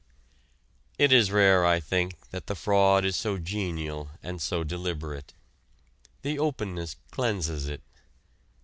It 0.97 1.11
is 1.13 1.29
rare, 1.31 1.63
I 1.63 1.79
think, 1.79 2.29
that 2.31 2.47
the 2.47 2.55
fraud 2.55 3.05
is 3.05 3.15
so 3.15 3.37
genial 3.37 4.09
and 4.23 4.41
so 4.41 4.63
deliberate. 4.63 5.35
The 6.23 6.39
openness 6.39 6.95
cleanses 7.11 7.67
it. 7.67 7.83